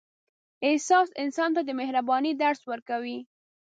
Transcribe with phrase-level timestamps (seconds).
[0.67, 3.19] احساس انسان ته د مهربانۍ درس ورکوي.